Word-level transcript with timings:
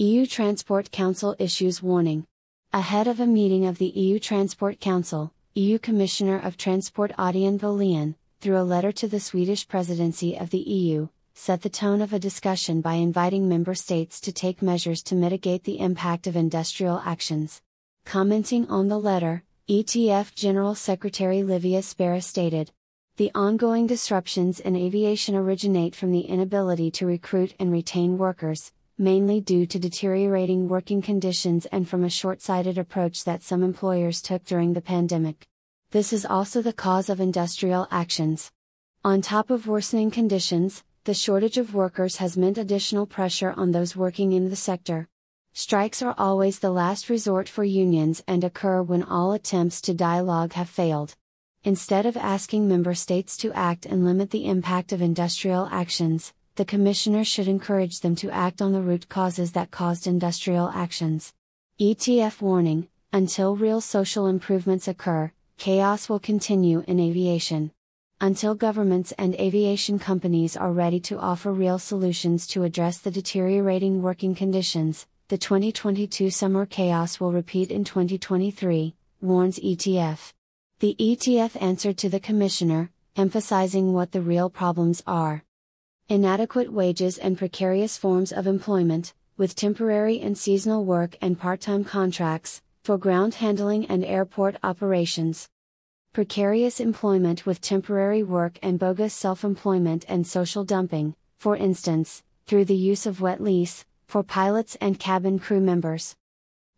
EU 0.00 0.26
Transport 0.26 0.92
Council 0.92 1.34
issues 1.40 1.82
warning. 1.82 2.24
Ahead 2.72 3.08
of 3.08 3.18
a 3.18 3.26
meeting 3.26 3.66
of 3.66 3.78
the 3.78 3.88
EU 3.88 4.20
Transport 4.20 4.78
Council, 4.78 5.32
EU 5.56 5.76
Commissioner 5.80 6.38
of 6.38 6.56
Transport 6.56 7.10
Adina 7.18 7.58
Vălean, 7.58 8.14
through 8.40 8.58
a 8.58 8.62
letter 8.62 8.92
to 8.92 9.08
the 9.08 9.18
Swedish 9.18 9.66
presidency 9.66 10.38
of 10.38 10.50
the 10.50 10.60
EU, 10.60 11.08
set 11.34 11.62
the 11.62 11.68
tone 11.68 12.00
of 12.00 12.12
a 12.12 12.20
discussion 12.20 12.80
by 12.80 12.94
inviting 12.94 13.48
member 13.48 13.74
states 13.74 14.20
to 14.20 14.30
take 14.30 14.62
measures 14.62 15.02
to 15.02 15.16
mitigate 15.16 15.64
the 15.64 15.80
impact 15.80 16.28
of 16.28 16.36
industrial 16.36 17.02
actions. 17.04 17.60
Commenting 18.04 18.68
on 18.70 18.86
the 18.86 19.00
letter, 19.00 19.42
ETF 19.68 20.32
General 20.32 20.76
Secretary 20.76 21.42
Livia 21.42 21.82
Spera 21.82 22.20
stated 22.20 22.70
The 23.16 23.32
ongoing 23.34 23.88
disruptions 23.88 24.60
in 24.60 24.76
aviation 24.76 25.34
originate 25.34 25.96
from 25.96 26.12
the 26.12 26.20
inability 26.20 26.92
to 26.92 27.06
recruit 27.06 27.56
and 27.58 27.72
retain 27.72 28.16
workers, 28.16 28.70
mainly 28.98 29.40
due 29.40 29.64
to 29.64 29.78
deteriorating 29.78 30.68
working 30.68 31.00
conditions 31.00 31.66
and 31.66 31.88
from 31.88 32.02
a 32.02 32.10
short 32.10 32.42
sighted 32.42 32.76
approach 32.76 33.22
that 33.24 33.42
some 33.42 33.62
employers 33.62 34.20
took 34.20 34.44
during 34.44 34.72
the 34.72 34.80
pandemic. 34.80 35.46
This 35.92 36.12
is 36.12 36.26
also 36.26 36.60
the 36.60 36.72
cause 36.72 37.08
of 37.08 37.20
industrial 37.20 37.86
actions. 37.90 38.50
On 39.04 39.22
top 39.22 39.50
of 39.50 39.68
worsening 39.68 40.10
conditions, 40.10 40.82
the 41.04 41.14
shortage 41.14 41.56
of 41.56 41.74
workers 41.74 42.16
has 42.16 42.36
meant 42.36 42.58
additional 42.58 43.06
pressure 43.06 43.54
on 43.56 43.70
those 43.70 43.96
working 43.96 44.32
in 44.32 44.50
the 44.50 44.56
sector. 44.56 45.08
Strikes 45.52 46.02
are 46.02 46.14
always 46.18 46.58
the 46.58 46.70
last 46.70 47.08
resort 47.08 47.48
for 47.48 47.64
unions 47.64 48.22
and 48.28 48.44
occur 48.44 48.82
when 48.82 49.02
all 49.02 49.32
attempts 49.32 49.80
to 49.80 49.94
dialogue 49.94 50.52
have 50.52 50.68
failed. 50.68 51.14
Instead 51.64 52.06
of 52.06 52.16
asking 52.16 52.68
member 52.68 52.94
states 52.94 53.36
to 53.36 53.52
act 53.52 53.86
and 53.86 54.04
limit 54.04 54.30
the 54.30 54.46
impact 54.46 54.92
of 54.92 55.00
industrial 55.00 55.68
actions, 55.72 56.32
the 56.58 56.64
Commissioner 56.64 57.24
should 57.24 57.48
encourage 57.48 58.00
them 58.00 58.14
to 58.16 58.30
act 58.30 58.60
on 58.60 58.72
the 58.72 58.82
root 58.82 59.08
causes 59.08 59.52
that 59.52 59.70
caused 59.70 60.06
industrial 60.06 60.68
actions. 60.74 61.32
ETF 61.80 62.42
warning 62.42 62.88
Until 63.12 63.56
real 63.56 63.80
social 63.80 64.26
improvements 64.26 64.88
occur, 64.88 65.30
chaos 65.56 66.08
will 66.08 66.18
continue 66.18 66.84
in 66.86 67.00
aviation 67.00 67.70
until 68.20 68.56
governments 68.56 69.12
and 69.12 69.36
aviation 69.36 70.00
companies 70.00 70.56
are 70.56 70.72
ready 70.72 70.98
to 70.98 71.18
offer 71.20 71.52
real 71.52 71.78
solutions 71.78 72.48
to 72.48 72.64
address 72.64 72.98
the 72.98 73.12
deteriorating 73.12 74.02
working 74.02 74.34
conditions, 74.34 75.06
the 75.28 75.38
2022 75.38 76.28
summer 76.30 76.66
chaos 76.66 77.20
will 77.20 77.30
repeat 77.30 77.70
in 77.70 77.84
2023, 77.84 78.96
warns 79.20 79.60
ETF. 79.60 80.32
The 80.80 80.96
ETF 80.98 81.62
answered 81.62 81.96
to 81.98 82.08
the 82.08 82.18
Commissioner, 82.18 82.90
emphasizing 83.14 83.92
what 83.92 84.10
the 84.10 84.20
real 84.20 84.50
problems 84.50 85.00
are. 85.06 85.44
Inadequate 86.08 86.72
wages 86.72 87.18
and 87.18 87.36
precarious 87.36 87.96
forms 87.96 88.32
of 88.32 88.46
employment, 88.46 89.14
with 89.36 89.54
temporary 89.54 90.20
and 90.20 90.36
seasonal 90.36 90.84
work 90.84 91.16
and 91.20 91.38
part 91.38 91.60
time 91.60 91.84
contracts, 91.84 92.62
for 92.82 92.98
ground 92.98 93.34
handling 93.34 93.86
and 93.86 94.04
airport 94.04 94.56
operations 94.62 95.48
precarious 96.18 96.80
employment 96.80 97.46
with 97.46 97.60
temporary 97.60 98.24
work 98.24 98.58
and 98.60 98.78
bogus 98.78 99.14
self 99.14 99.44
employment 99.44 100.04
and 100.08 100.26
social 100.26 100.64
dumping, 100.64 101.14
for 101.36 101.54
instance, 101.54 102.24
through 102.44 102.64
the 102.64 102.74
use 102.74 103.06
of 103.06 103.20
wet 103.20 103.40
lease, 103.40 103.84
for 104.08 104.24
pilots 104.24 104.76
and 104.80 104.98
cabin 104.98 105.38
crew 105.38 105.60
members. 105.60 106.16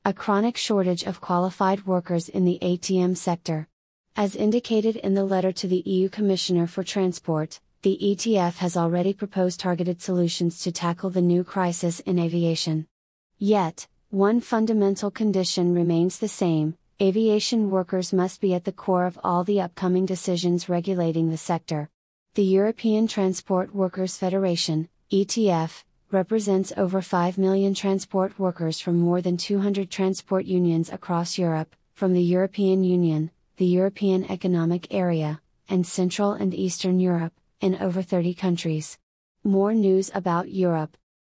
A 0.04 0.12
chronic 0.12 0.58
shortage 0.58 1.04
of 1.04 1.22
qualified 1.22 1.86
workers 1.86 2.28
in 2.28 2.44
the 2.44 2.58
ATM 2.60 3.16
sector. 3.16 3.66
As 4.14 4.36
indicated 4.36 4.96
in 4.96 5.14
the 5.14 5.24
letter 5.24 5.52
to 5.52 5.66
the 5.66 5.82
EU 5.86 6.10
Commissioner 6.10 6.66
for 6.66 6.82
Transport, 6.82 7.60
the 7.82 7.98
ETF 8.02 8.56
has 8.56 8.76
already 8.76 9.14
proposed 9.14 9.58
targeted 9.58 10.02
solutions 10.02 10.62
to 10.62 10.70
tackle 10.70 11.08
the 11.08 11.22
new 11.22 11.42
crisis 11.42 12.00
in 12.00 12.18
aviation. 12.18 12.86
Yet, 13.38 13.88
one 14.10 14.42
fundamental 14.42 15.10
condition 15.10 15.74
remains 15.74 16.18
the 16.18 16.28
same 16.28 16.76
aviation 17.00 17.70
workers 17.70 18.12
must 18.12 18.42
be 18.42 18.52
at 18.52 18.64
the 18.64 18.72
core 18.72 19.06
of 19.06 19.18
all 19.24 19.44
the 19.44 19.62
upcoming 19.62 20.04
decisions 20.04 20.68
regulating 20.68 21.30
the 21.30 21.38
sector. 21.38 21.88
The 22.34 22.44
European 22.44 23.06
Transport 23.06 23.74
Workers 23.74 24.18
Federation, 24.18 24.90
ETF, 25.10 25.84
represents 26.10 26.74
over 26.76 27.00
5 27.00 27.38
million 27.38 27.72
transport 27.72 28.38
workers 28.38 28.78
from 28.78 28.98
more 28.98 29.22
than 29.22 29.38
200 29.38 29.90
transport 29.90 30.44
unions 30.44 30.90
across 30.90 31.38
Europe, 31.38 31.74
from 31.94 32.12
the 32.12 32.22
European 32.22 32.84
Union, 32.84 33.30
the 33.56 33.64
European 33.64 34.30
Economic 34.30 34.92
Area, 34.92 35.40
and 35.68 35.86
Central 35.86 36.32
and 36.32 36.52
Eastern 36.52 37.00
Europe, 37.00 37.32
in 37.60 37.76
over 37.76 38.02
30 38.02 38.34
countries. 38.34 38.98
More 39.44 39.74
news 39.74 40.10
about 40.14 40.50
Europe. 40.50 40.96